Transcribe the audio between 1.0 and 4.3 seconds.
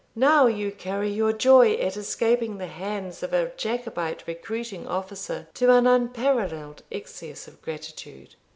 your joy at escaping the hands of a Jacobite